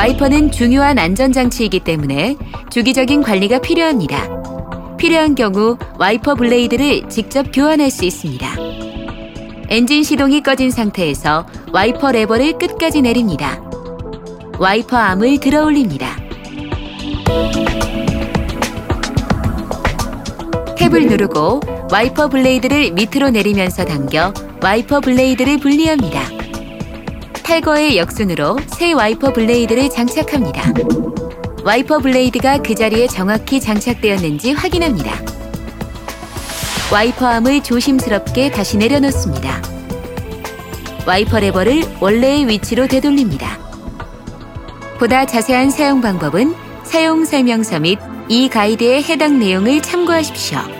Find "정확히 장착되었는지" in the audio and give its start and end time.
33.08-34.52